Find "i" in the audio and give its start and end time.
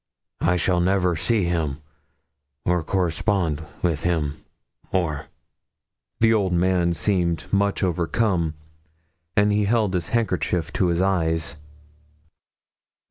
0.41-0.55